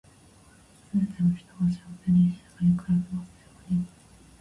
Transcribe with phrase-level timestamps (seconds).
[0.95, 3.33] 全ての人が幸せに、平和に暮らせますよ
[3.69, 3.85] うに。